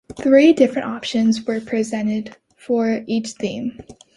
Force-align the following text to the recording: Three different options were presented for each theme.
Three 0.15 0.51
different 0.51 0.87
options 0.87 1.45
were 1.45 1.61
presented 1.61 2.35
for 2.57 3.03
each 3.05 3.33
theme. 3.39 3.77